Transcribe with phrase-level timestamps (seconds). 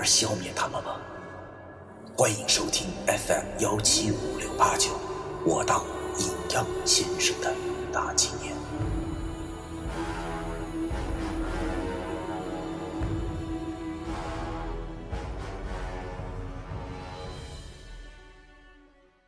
[0.00, 0.98] 而消灭他们吗？
[2.16, 4.98] 欢迎收听 FM 幺七五六八九，
[5.44, 5.84] 我当
[6.18, 7.54] 尹阳先生的
[7.92, 8.56] 大纪念。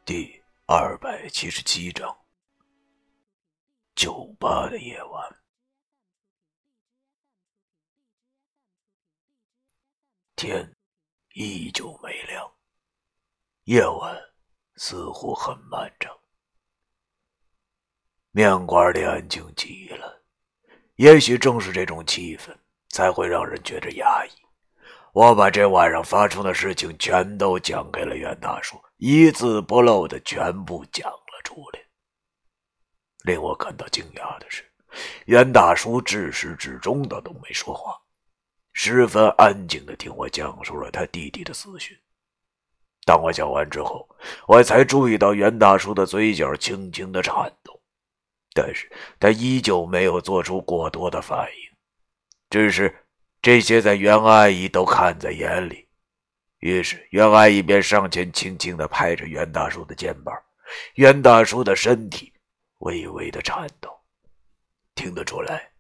[0.06, 2.16] 第二百七十七章：
[3.94, 5.41] 酒吧的夜晚。
[10.42, 10.74] 天
[11.34, 12.52] 依旧没亮，
[13.62, 14.20] 夜晚
[14.74, 16.12] 似乎很漫长。
[18.32, 20.20] 面馆里安静极了，
[20.96, 22.52] 也许正是这种气氛，
[22.88, 24.30] 才会让人觉得压抑。
[25.12, 31.78] 我把这晚上发生的事情全都讲给了袁大叔，一字不漏的全部讲了出来。
[33.22, 34.68] 令我感到惊讶的是，
[35.26, 38.02] 袁大叔至始至终的都没说话。
[38.73, 41.97] 十分安静的听我讲述了他弟弟的死讯。
[43.05, 44.09] 当我讲完之后，
[44.47, 47.78] 我才注意到袁大叔的嘴角轻轻的颤动，
[48.55, 51.77] 但是他依旧没有做出过多的反应，
[52.48, 53.06] 只是
[53.43, 55.89] 这些在袁阿姨都看在眼里。
[56.61, 60.33] 于是袁阿姨便上前轻轻的拍着袁大叔的肩膀，
[60.95, 62.33] 袁大叔的身体
[62.78, 63.91] 微微的颤抖，
[64.95, 65.73] 听得出来，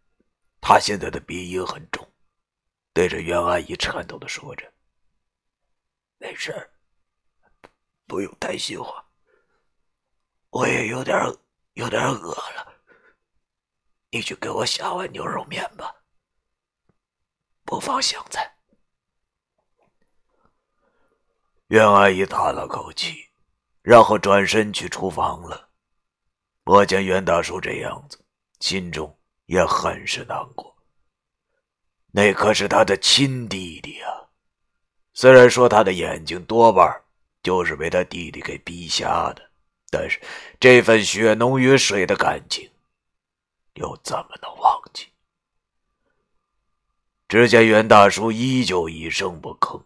[0.60, 2.04] 他现在的鼻音很重。
[2.92, 4.72] 对着袁阿姨颤抖的说着
[6.18, 6.70] ：“没事
[8.06, 9.04] 不用担心我。
[10.50, 11.18] 我也有点
[11.74, 12.82] 有点饿了，
[14.10, 15.94] 你去给我下碗牛肉面吧，
[17.64, 18.56] 不放香菜。”
[21.68, 23.30] 袁阿姨叹了口气，
[23.80, 25.70] 然后转身去厨房了。
[26.64, 28.22] 我见袁大叔这样子，
[28.60, 30.71] 心中也很是难过。
[32.14, 34.28] 那可是他的亲弟弟啊！
[35.14, 37.02] 虽然说他的眼睛多半
[37.42, 39.50] 就是被他弟弟给逼瞎的，
[39.90, 40.20] 但是
[40.60, 42.70] 这份血浓于水的感情，
[43.74, 45.08] 又怎么能忘记？
[47.28, 49.82] 只见袁大叔依旧一声不吭，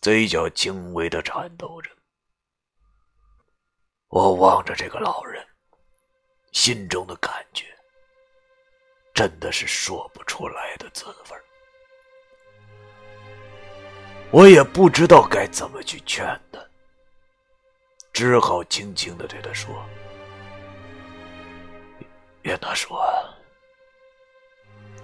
[0.00, 1.90] 嘴角轻微的颤抖着。
[4.08, 5.44] 我望着这个老人，
[6.52, 7.71] 心中的感觉。
[9.22, 11.38] 真的是说不出来的滋味
[14.32, 16.58] 我也不知道该怎么去劝他，
[18.12, 19.72] 只好轻轻的对他说
[22.42, 22.96] ：“袁大叔，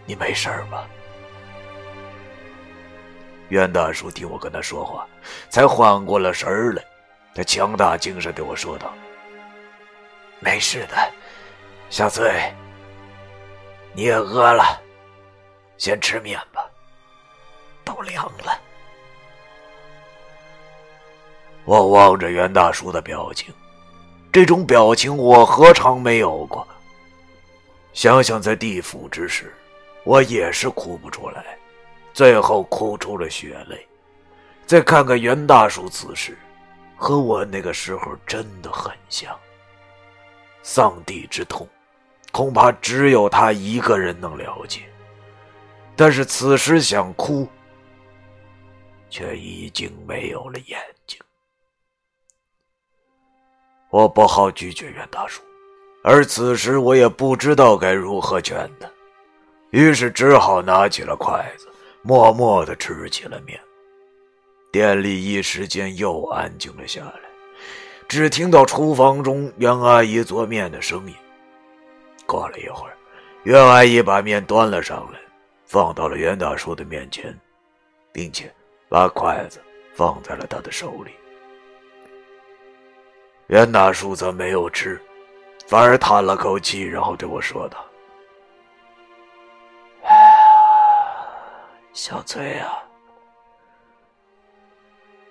[0.05, 0.91] 你没事吧？”
[3.51, 5.07] 袁大叔听我跟他说话，
[5.49, 6.85] 才缓过了神来，
[7.37, 8.93] 他强大精神对我说道
[10.41, 11.13] ：“没事的，
[11.89, 12.53] 小翠。”
[13.93, 14.81] 你也饿了，
[15.77, 16.65] 先吃面吧，
[17.85, 18.61] 都凉了。
[21.65, 23.53] 我望着袁大叔的表情，
[24.33, 26.67] 这种表情我何尝没有过？
[27.93, 29.53] 想想在地府之时，
[30.05, 31.59] 我也是哭不出来，
[32.15, 33.87] 最后哭出了血泪。
[34.67, 36.39] 再看看袁大叔此时，
[36.97, 39.37] 和我那个时候真的很像。
[40.63, 41.69] 丧弟之痛。
[42.31, 44.83] 恐怕只有他一个人能了解，
[45.97, 47.49] 但是此时想哭，
[49.11, 51.19] 却已经没有了眼睛。
[53.91, 55.43] 我不好拒绝袁大叔，
[56.05, 58.89] 而此时我也不知道该如何劝他，
[59.71, 61.67] 于是只好拿起了筷子，
[62.03, 63.59] 默默的吃起了面。
[64.71, 67.21] 店里一时间又安静了下来，
[68.07, 71.15] 只听到厨房中袁阿姨做面的声音。
[72.29, 72.95] 过了一会儿，
[73.45, 75.19] 袁阿姨把面端了上来，
[75.65, 77.35] 放到了袁大叔的面前，
[78.13, 78.55] 并且
[78.87, 79.63] 把筷子
[79.95, 81.13] 放在了他的手里。
[83.47, 85.01] 袁大叔则没有吃，
[85.67, 87.83] 反而叹了口气，然后对我说道
[91.95, 92.83] ：“小崔啊，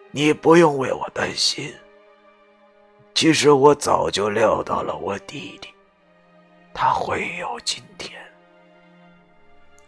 [0.09, 1.71] 你不用为我担心。
[3.13, 5.71] 其实我早就料到了我弟弟。”
[6.79, 8.13] 他会有今天，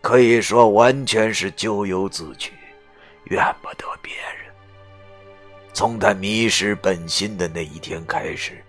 [0.02, 2.52] 可以说完全是咎由自取，
[3.26, 4.52] 怨不得别人。
[5.72, 8.66] 从他迷失本心的那一天开始，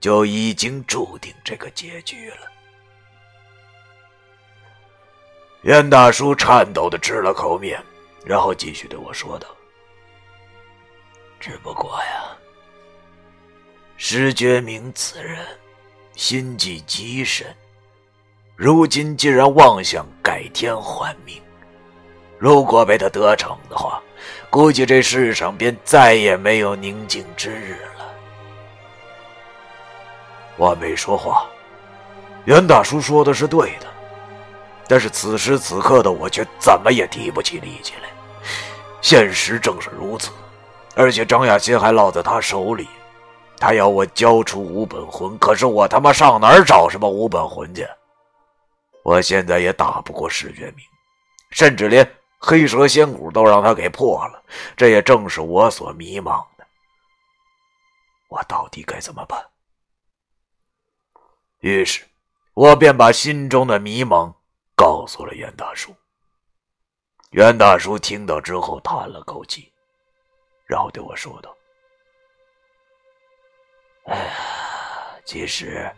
[0.00, 2.50] 就已经注定这个结局了。
[5.60, 7.78] 袁大叔颤抖的吃了口面，
[8.24, 9.46] 然后继续对我说道
[11.38, 12.34] ：“只不过呀，
[13.98, 15.46] 石觉明此人
[16.16, 17.46] 心计极深，
[18.56, 21.40] 如今既然妄想改天换命，
[22.38, 24.02] 如果被他得逞的话，
[24.48, 28.06] 估计这世上便再也没有宁静之日了。”
[30.56, 31.46] 我没说话，
[32.46, 33.86] 袁大叔说的是对的。
[34.88, 38.08] 但是此时此刻的我却怎么也提不起力气来。
[39.02, 40.30] 现实正是如此，
[40.94, 42.88] 而且张亚新还落在他手里，
[43.58, 47.86] 他要我交出五本魂，可是我他妈上哪儿找什么五本魂去？
[49.02, 50.84] 我现在也打不过石觉明，
[51.50, 52.08] 甚至连
[52.38, 54.42] 黑蛇仙骨都让他给破了，
[54.76, 56.66] 这也正是我所迷茫的。
[58.28, 59.44] 我到底该怎么办？
[61.60, 62.04] 于是，
[62.54, 64.32] 我便把心中的迷茫。
[64.78, 65.96] 告诉了袁大叔。
[67.30, 69.72] 袁大叔听到之后叹了口气，
[70.66, 71.56] 然后对我说道
[75.26, 75.90] ：“其实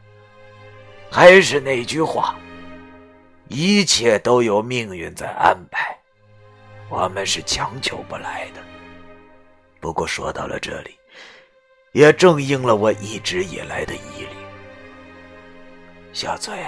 [1.11, 2.35] 还是那句话，
[3.49, 5.97] 一切都有命运在安排，
[6.89, 8.63] 我们是强求不来的。
[9.81, 10.99] 不过说到了这里，
[11.93, 14.29] 也正应了我一直以来的疑虑，
[16.13, 16.59] 小翠。”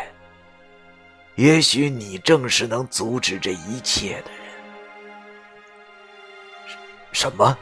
[1.37, 4.41] 也许你正是能阻止这一切的人。
[7.13, 7.57] 什么？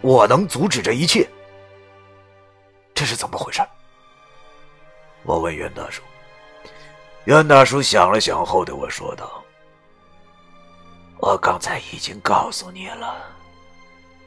[0.00, 1.28] 我能阻止这一切？
[2.96, 3.60] 这是怎么回事？
[5.22, 6.02] 我问袁大叔。
[7.24, 9.44] 袁大叔想了想后对我说道
[11.20, 13.22] ：“我刚才已经告诉你了，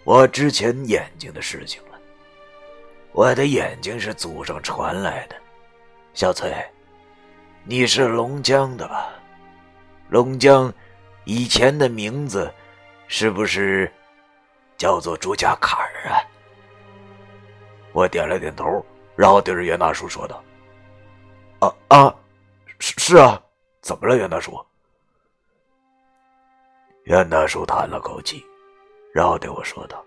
[0.04, 2.00] 我之前眼睛的事情了。
[3.12, 5.36] 我的眼睛是祖上传来的，
[6.14, 6.54] 小翠。”
[7.66, 9.10] 你是龙江的吧？
[10.10, 10.72] 龙江
[11.24, 12.54] 以前的名字
[13.08, 13.92] 是不是
[14.78, 16.22] 叫做朱家坎儿啊？
[17.92, 18.84] 我点了点头，
[19.16, 20.42] 然后对着袁大叔说道
[21.60, 22.16] ：“啊啊，
[22.80, 23.42] 是是啊，
[23.82, 24.58] 怎么了，袁大叔？”
[27.04, 28.46] 袁大叔叹了口气，
[29.14, 30.04] 然后对我说道：“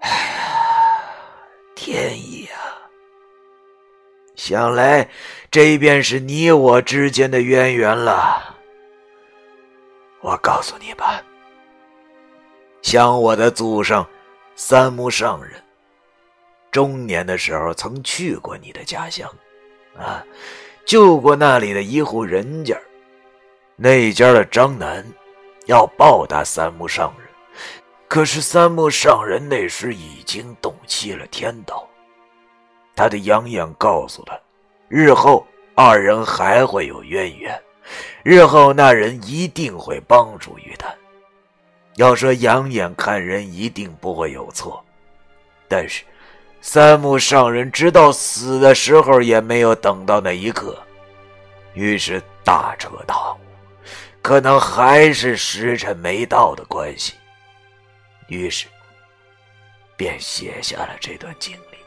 [0.00, 0.16] 哎呀，
[1.74, 2.58] 天意啊！”
[4.34, 5.08] 想来，
[5.50, 8.56] 这便是你我之间的渊源了。
[10.20, 11.22] 我告诉你吧，
[12.82, 14.06] 像我的祖上
[14.56, 15.60] 三木上人，
[16.70, 19.28] 中年的时候曾去过你的家乡，
[19.98, 20.24] 啊，
[20.86, 22.78] 救过那里的一户人家。
[23.76, 25.04] 那家的张楠
[25.66, 27.28] 要报答三木上人，
[28.06, 31.88] 可是三木上人那时已经洞悉了天道。
[32.94, 34.38] 他的杨眼告诉他，
[34.88, 37.60] 日后二人还会有渊源，
[38.22, 40.94] 日后那人一定会帮助于他。
[41.96, 44.84] 要说养眼看人一定不会有错，
[45.68, 46.02] 但是
[46.60, 50.76] 三木上人直到死的时候也没有等到那一刻，
[51.74, 53.38] 于是大彻大悟，
[54.22, 57.14] 可能还是时辰没到的关系，
[58.28, 58.66] 于是
[59.96, 61.78] 便写下了这段经历。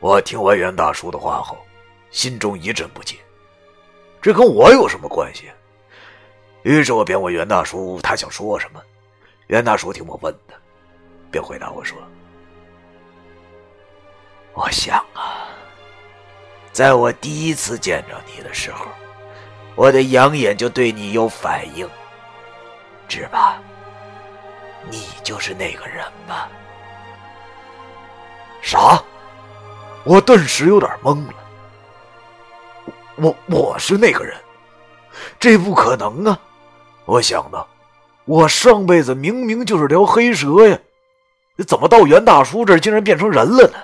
[0.00, 1.58] 我听完袁大叔的话后，
[2.10, 3.16] 心中一阵不解，
[4.22, 5.50] 这跟我有什么关系？
[6.66, 8.82] 于是我便问袁大叔，他想说什么？
[9.46, 10.54] 袁大叔听我问的，
[11.30, 11.96] 便回答我说
[14.52, 15.46] ：“我想啊，
[16.72, 18.84] 在我第一次见着你的时候，
[19.76, 21.88] 我的养眼就对你有反应，
[23.06, 23.54] 只怕
[24.90, 26.48] 你就是那个人吧？”
[28.60, 29.00] 啥？
[30.02, 31.34] 我顿时有点懵了，
[33.14, 34.36] 我我是那个人，
[35.38, 36.36] 这不可能啊！
[37.06, 37.66] 我想呢，
[38.24, 40.78] 我上辈子明明就是条黑蛇呀，
[41.66, 43.78] 怎么到袁大叔这儿竟然变成人了呢？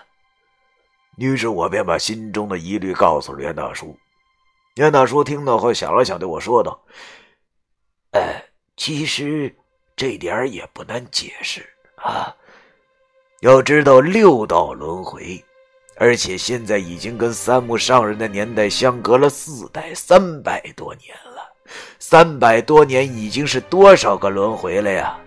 [1.17, 3.97] 于是我便把心中的疑虑告诉了袁大叔。
[4.75, 6.83] 袁大叔听到后想了想，对我说道
[8.13, 8.43] ：“哎，
[8.77, 9.55] 其实
[9.95, 12.35] 这点也不难解释啊，
[13.43, 15.43] 要知道六道轮回。”
[15.99, 21.15] 而且现在已经跟三木上人的年代相隔了四代三百多年，
[21.99, 25.19] 三百多年已经是多少个轮回了呀？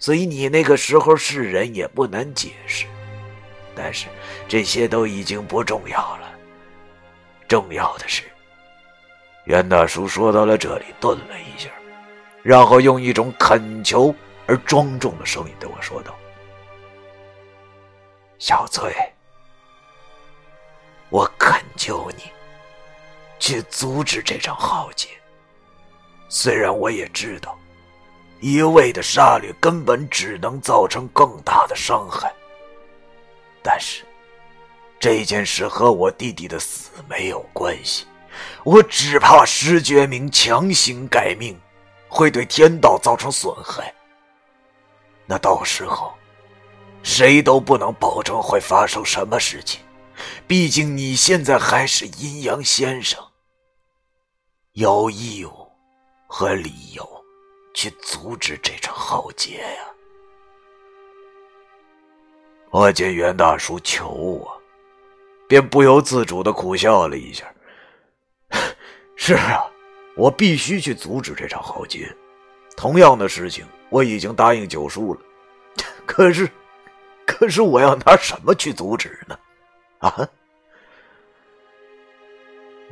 [0.00, 2.86] 所以你那个时候是人也不难解释，
[3.74, 4.06] 但是
[4.46, 6.30] 这些都已经不重要了。
[7.48, 8.22] 重要的是，
[9.44, 11.68] 袁大叔说到了这里，顿了一下，
[12.42, 14.14] 然后用一种恳求
[14.46, 16.14] 而庄重的声音对我说道
[18.38, 18.94] ：“小翠，
[21.08, 22.24] 我恳求你
[23.40, 25.08] 去阻止这场浩劫。
[26.28, 27.58] 虽然我也知道，
[28.40, 32.32] 一味的杀戮根本只能造成更大的伤害，
[33.62, 34.04] 但是
[35.00, 38.06] 这件事和我弟弟的死没有关系。
[38.64, 41.58] 我只怕石觉明强行改命，
[42.08, 43.92] 会对天道造成损害。
[45.26, 46.12] 那到时候……”
[47.04, 49.80] 谁都不能保证会发生什么事情，
[50.48, 53.24] 毕竟你现在还是阴阳先生，
[54.72, 55.67] 有义务
[56.28, 57.24] 和理由
[57.74, 59.84] 去阻止这场浩劫呀！
[62.70, 64.62] 我见袁大叔求我，
[65.48, 67.50] 便不由自主的苦笑了一下。
[69.16, 69.64] 是啊，
[70.16, 72.14] 我必须去阻止这场浩劫。
[72.76, 75.20] 同样的事情，我已经答应九叔了，
[76.06, 76.48] 可是……
[77.26, 79.38] 可是我要拿什么去阻止呢？
[79.98, 80.28] 啊！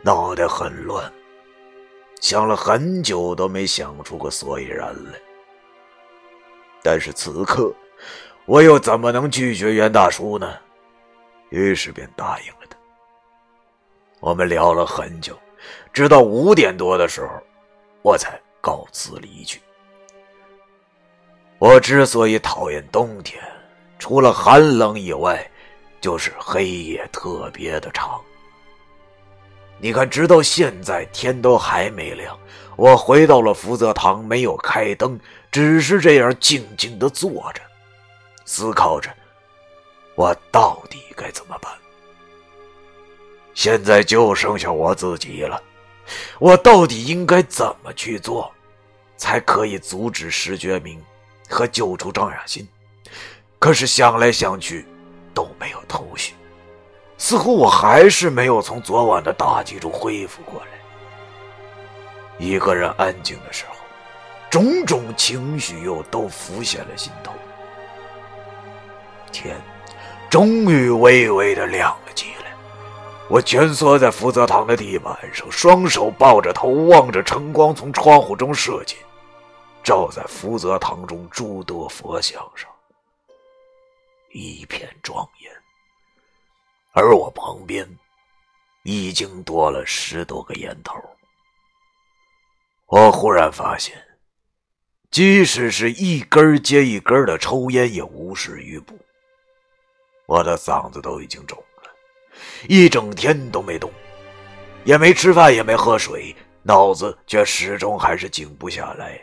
[0.02, 1.12] 脑袋很乱，
[2.21, 5.19] 想了很久都没想出个所以然来。
[6.83, 7.73] 但是此刻，
[8.45, 10.57] 我又怎么能拒绝袁大叔呢？
[11.51, 12.77] 于是便答应了他。
[14.21, 15.39] 我们聊了很久，
[15.93, 17.29] 直到五点多的时候，
[18.03, 19.61] 我才告辞离去。
[21.59, 23.43] 我之所以讨厌冬天。
[23.99, 25.51] 除了寒冷以外，
[26.03, 28.21] 就是黑夜特别的长。
[29.78, 32.38] 你看，直到现在天都还没亮，
[32.76, 37.61] 我回到了福泽堂，没有开灯，只是这样静静的坐着，
[38.45, 39.11] 思考着，
[40.14, 41.71] 我到底该怎么办。
[43.54, 45.62] 现在就剩下我自己了，
[46.38, 48.50] 我到底应该怎么去做，
[49.16, 51.02] 才可以阻止石觉明
[51.49, 52.66] 和救出张雅欣？
[53.59, 54.87] 可是想来想去，
[55.33, 56.35] 都没有头绪，
[57.19, 60.67] 似乎我还是没有从昨晚的打击中恢复过来。
[62.39, 63.75] 一个人安静的时候，
[64.51, 67.33] 种种情绪又都浮现了心头。
[69.33, 69.57] 天，
[70.31, 72.55] 终于微微的亮了起来。
[73.29, 78.97] 我蜷缩在福泽堂的地板上，双手抱着头，望着晨光从窗户中射进，
[79.83, 82.71] 照在福泽堂中诸多佛像上。
[84.33, 85.51] 一片庄严，
[86.97, 87.87] 而我旁边
[88.83, 90.95] 已经多了十多个烟头。
[92.87, 93.95] 我忽然发现，
[95.11, 98.99] 即使是一根接一根的抽烟，也无事于补。
[100.25, 101.91] 我的嗓子都已经肿了，
[102.67, 103.93] 一整天都没动，
[104.85, 109.21] 也没吃饭，也没喝水，脑子却始终还是静不下来。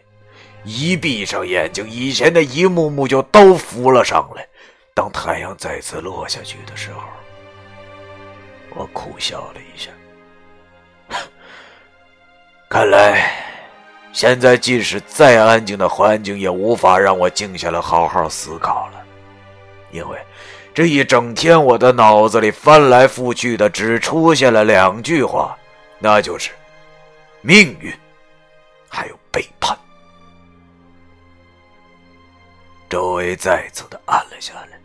[0.63, 4.47] 一闭上眼睛，以前的一幕幕就都浮了上来。
[4.93, 7.01] 当太阳再次落下去的时候，
[8.75, 9.89] 我苦笑了一下。
[12.69, 13.31] 看来，
[14.11, 19.03] 现在即使再安静的环境，也无法让我静下来好好思考了。
[19.91, 20.17] 因为
[20.73, 25.55] 这一整天，我的脑子里翻来覆去的只出现了两句话，
[25.99, 26.49] 那就是
[27.41, 27.93] 命运，
[28.89, 29.77] 还有背叛。
[32.89, 34.79] 周围再次的暗了下来。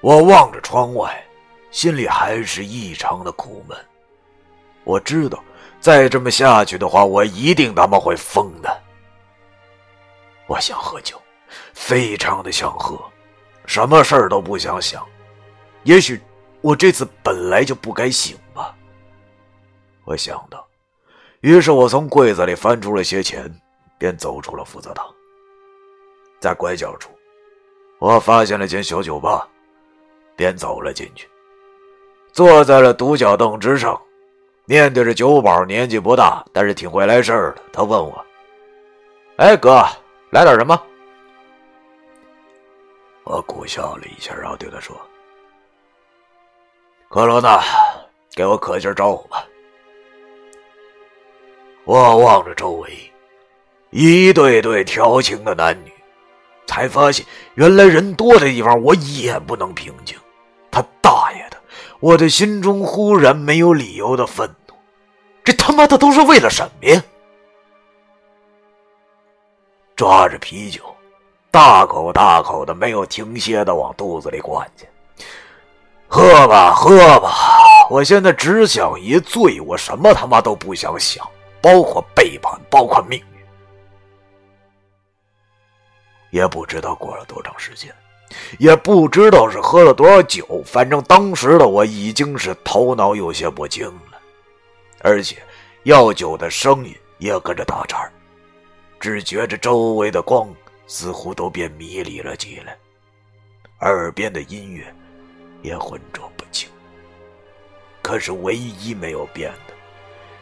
[0.00, 1.22] 我望着窗外，
[1.74, 3.76] 心里还是异常的苦闷。
[4.84, 5.42] 我知道，
[5.80, 8.82] 再这么下去的话，我一定他妈会疯的。
[10.46, 11.20] 我想喝酒，
[11.72, 12.96] 非常的想喝，
[13.66, 15.04] 什么事儿都不想想。
[15.82, 16.22] 也许
[16.60, 18.72] 我这次本来就不该醒吧。
[20.04, 20.64] 我想到，
[21.40, 23.52] 于是我从柜子里翻出了些钱，
[23.98, 25.04] 便走出了福泽堂。
[26.38, 27.10] 在拐角处，
[27.98, 29.48] 我发现了间小酒吧。
[30.36, 31.28] 便走了进去，
[32.34, 33.96] 坐在了独角凳之上，
[34.64, 37.62] 面对着酒保，年纪不大，但是挺会来事儿的。
[37.72, 38.26] 他问我
[39.38, 39.86] ：“哎，哥，
[40.30, 40.76] 来点什么？”
[43.22, 45.00] 我苦笑了一下，然后对他说
[47.08, 47.62] ：“克罗娜，
[48.34, 49.46] 给我可劲招呼吧。”
[51.86, 52.90] 我望着周围，
[53.90, 55.92] 一对对调情的男女，
[56.66, 57.24] 才发现
[57.54, 60.18] 原来人多的地方，我也不能平静。
[62.04, 64.74] 我的心中忽然没有理由的愤怒，
[65.42, 67.02] 这他妈的都是为了什么呀？
[69.96, 70.82] 抓着啤酒，
[71.50, 74.86] 大口大口的没有停歇的往肚子里灌去。
[76.06, 77.32] 喝吧，喝吧！
[77.88, 81.26] 我现在只想一醉，我什么他妈都不想想，
[81.62, 83.26] 包括背叛，包括命运。
[86.28, 87.90] 也不知道过了多长时间，
[88.58, 94.18] 也不知道是喝了多少酒，反正当时的我已经是头脑有些不清了，
[95.00, 95.36] 而且
[95.84, 98.10] 药酒的声音也跟着打颤
[99.00, 100.48] 只觉着周围的光
[100.86, 102.76] 似乎都变迷离了起来，
[103.80, 104.84] 耳边的音乐
[105.62, 106.68] 也浑浊不清。
[108.02, 109.74] 可是唯一没有变的，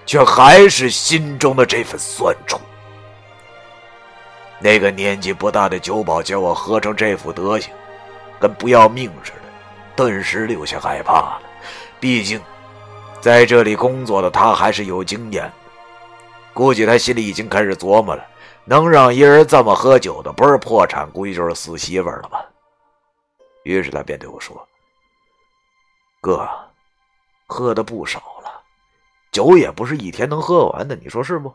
[0.04, 2.58] 却还是心中的这份酸楚。
[4.58, 7.72] 那个年纪不大的酒保见我喝成这副德行，
[8.42, 9.38] 跟不要命似的，
[9.94, 11.42] 顿时有些害怕了。
[12.00, 12.42] 毕竟，
[13.20, 15.52] 在这里工作的他还是有经验的，
[16.52, 18.26] 估计他心里已经开始琢磨了：
[18.64, 22.44] 能让一人这么喝酒的，不是破产，估计就是死媳妇了吧。
[23.62, 24.66] 于是他便对我说
[26.20, 26.48] ：“哥，
[27.46, 28.60] 喝的不少了，
[29.30, 31.54] 酒也不是一天能喝完的，你说是不？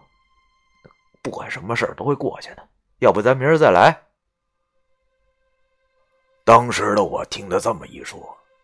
[1.22, 2.64] 不管什么事儿都会过去的。”
[3.00, 4.07] 要不咱明儿再来。
[6.48, 8.18] 当时的我听他这么一说，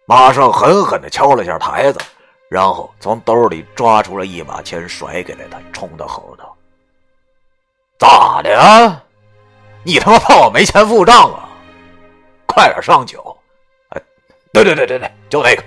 [0.05, 1.99] 马上狠狠的敲了下台子，
[2.47, 6.55] 然后从兜里抓出了一把钱甩给了他，冲他吼道
[7.99, 9.03] ：“咋的啊？
[9.83, 11.49] 你他妈怕我没钱付账啊？
[12.45, 13.37] 快点上酒！
[13.89, 14.01] 哎，
[14.53, 15.61] 对对对对对，就那个！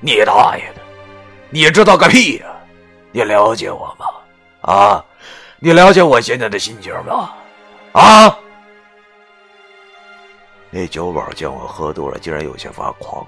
[0.00, 0.80] 你大爷的！
[1.48, 2.46] 你知道个屁呀！
[3.12, 4.06] 你了解我吗？
[4.62, 5.04] 啊？
[5.60, 7.30] 你了解我现在的心情吗？”
[7.94, 8.36] 啊！
[10.74, 13.26] 那酒保见我喝多了，竟然有些发狂，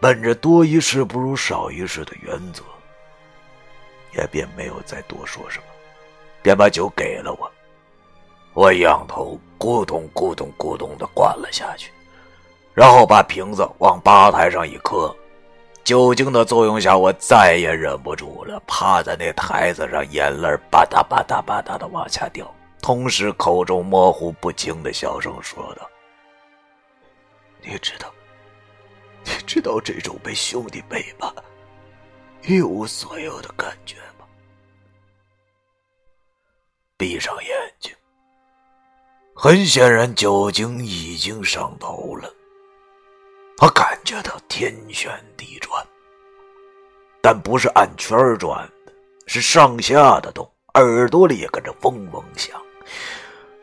[0.00, 2.64] 本着多一事不如少一事的原则，
[4.16, 5.64] 也便没有再多说什么，
[6.42, 7.50] 便把酒给了我。
[8.52, 11.92] 我仰头咕咚咕咚咕咚的灌了下去，
[12.74, 15.14] 然后把瓶子往吧台上一磕。
[15.84, 22.52] 酒精的作用下，我再也忍不住了，趴在那台子上，眼泪吧嗒吧嗒吧嗒的往下掉。
[22.82, 25.88] 同时，口中模糊不清的小声说道
[27.62, 28.12] ：“你知道，
[29.24, 31.32] 你知道这种被兄弟背叛、
[32.42, 34.26] 一无所有的感觉吗？”
[36.96, 37.94] 闭上眼睛，
[39.34, 42.32] 很显然酒精已经上头了。
[43.62, 45.86] 我感觉到天旋地转，
[47.22, 48.92] 但不是按圈转的，
[49.26, 52.60] 是上下的动，耳朵里也跟着嗡嗡响。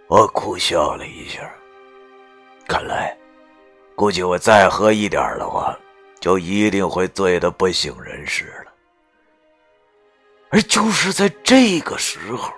[0.08, 1.52] 我苦笑了一下，
[2.68, 3.18] 看来，
[3.98, 5.76] 估计我再喝一点的话，
[6.20, 8.72] 就一定会醉得不省人事了。
[10.52, 12.54] 而就是在这个时候，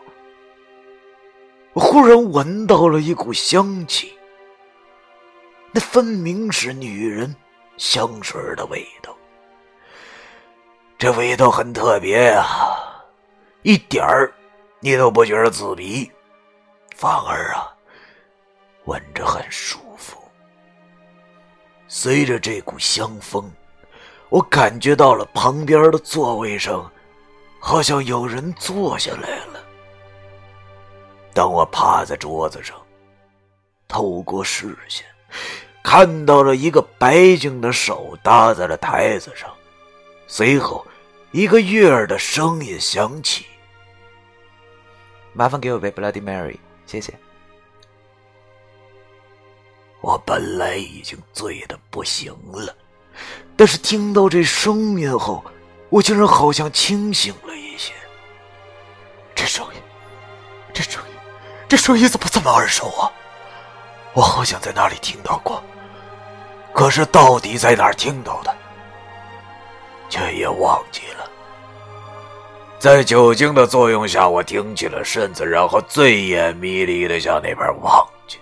[1.71, 4.13] 我忽然闻到了一股香气，
[5.71, 7.33] 那分明是女人
[7.77, 9.15] 香水的味道。
[10.97, 12.45] 这味道很特别呀，
[13.61, 14.33] 一点儿
[14.81, 16.11] 你都不觉得刺鼻。
[16.97, 17.73] 反而啊，
[18.83, 20.18] 闻着很舒服。
[21.91, 23.51] 随着这股香风，
[24.29, 26.89] 我感觉到了旁边的座位上，
[27.59, 29.59] 好像有人坐下来了。
[31.33, 32.79] 当我趴在桌子上，
[33.87, 35.03] 透过视线，
[35.83, 39.49] 看到了一个白净的手搭在了台子上，
[40.27, 40.85] 随后，
[41.31, 43.47] 一个悦耳的声音响起
[45.33, 47.11] ：“麻烦给我杯 Bloody Mary。”谢谢。
[50.01, 52.73] 我本来已经醉得不行了，
[53.55, 55.43] 但是听到这声音后，
[55.89, 57.93] 我竟然好像清醒了一些。
[59.35, 59.81] 这声音，
[60.73, 61.15] 这声音，
[61.67, 63.11] 这声音怎么这么耳熟啊？
[64.13, 65.61] 我好像在哪里听到过，
[66.73, 68.55] 可是到底在哪儿听到的，
[70.09, 71.29] 却也忘记了。
[72.79, 78.39] 在酒精的作用下，我挺起了身子，然后醉眼迷离的向那边望去。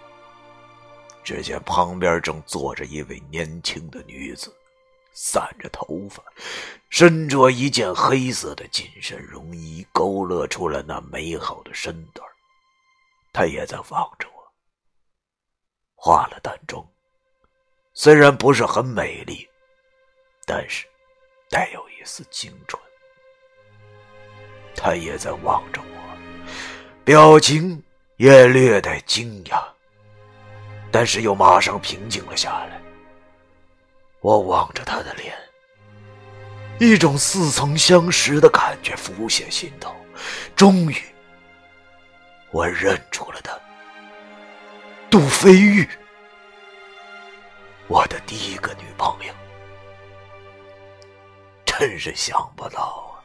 [1.28, 4.50] 只见旁边正坐着一位年轻的女子，
[5.12, 6.24] 散着头发，
[6.90, 12.26] 身着一件黑色的紧身绒衣，勾勒出了那美好的身段。
[13.34, 14.54] 她也在望着我，
[15.96, 16.82] 化了淡妆，
[17.92, 19.46] 虽然不是很美丽，
[20.46, 20.88] 但是
[21.50, 22.82] 带有一丝清纯。
[24.78, 26.18] 他也在望着我，
[27.04, 27.84] 表情
[28.16, 29.62] 也略带惊讶，
[30.92, 32.82] 但是又马上平静了下来。
[34.22, 35.34] 我望着他的脸，
[36.80, 39.96] 一种似曾相识的感觉浮现心头。
[40.56, 40.96] 终于，
[42.52, 43.58] 我认出了他——
[45.10, 45.88] 杜飞玉，
[47.88, 49.34] 我的第一个女朋友。
[51.66, 53.22] 真是想不到啊。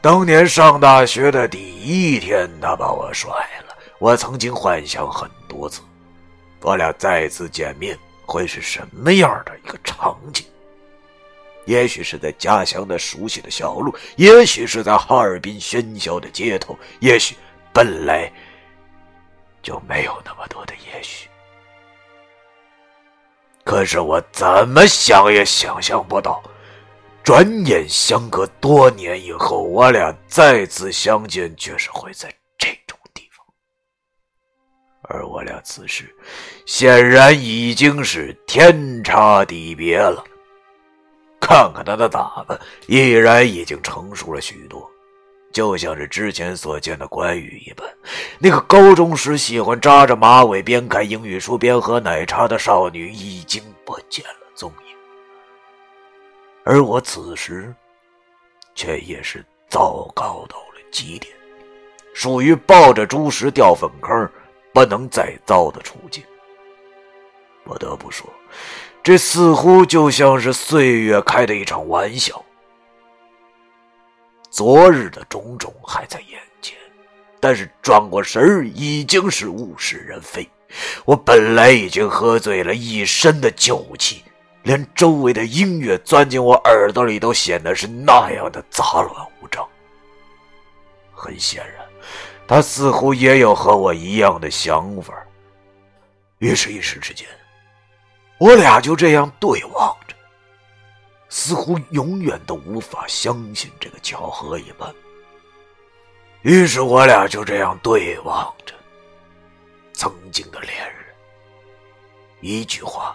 [0.00, 3.30] 当年上大学的第一天，他把我甩
[3.66, 3.76] 了。
[3.98, 5.82] 我曾经幻想很多次，
[6.62, 10.44] 我俩再次见面会是什么样的一个场景？
[11.66, 17.36] 也许是在家乡的熟悉的小路，也许是在哈尔滨喧嚣的街头，也许
[17.72, 18.32] 本来
[19.62, 21.28] 就没有那么多的也许。
[23.62, 26.42] 可是我怎么想也想象不到，
[27.22, 32.34] 转眼相隔多年以后，我俩再次相见，却是会在。
[35.10, 36.04] 而我俩此时
[36.66, 40.24] 显然已经是天差地别了。
[41.40, 44.88] 看看他的打扮，依然已经成熟了许多，
[45.52, 47.86] 就像是之前所见的关羽一般。
[48.38, 54.96] 那个高中时喜欢扎着马尾、边看英语书边喝奶茶的少女已经不见了踪影，
[56.62, 57.74] 而我此时
[58.74, 61.34] 却也是糟糕到了极点，
[62.14, 64.30] 属于抱着猪食掉粪坑，
[64.80, 66.24] 不能再糟的处境。
[67.64, 68.26] 不得不说。
[69.02, 72.42] 这似乎就像是岁月开的一场玩笑。
[74.50, 76.78] 昨日的种种还在眼前，
[77.38, 80.48] 但是转过神儿已经是物是人非。
[81.04, 84.24] 我本来已经喝醉了一身的酒气，
[84.62, 89.68] 连周围的音乐钻进我耳朵里都显得是那样的杂乱无章。
[91.12, 91.86] 很显然，
[92.50, 95.14] 他似乎也有和我一样的想法。
[96.38, 97.24] 于是，一时之间。
[98.40, 100.16] 我俩就这样对望着，
[101.28, 104.92] 似乎永远都无法相信这个巧合一般。
[106.42, 108.74] 于是我俩就这样对望着，
[109.92, 111.04] 曾经的恋人，
[112.40, 113.14] 一句话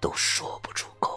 [0.00, 1.09] 都说不出口。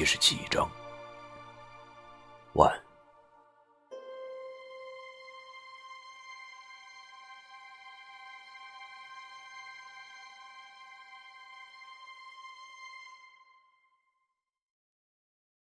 [0.00, 0.66] 七十七章，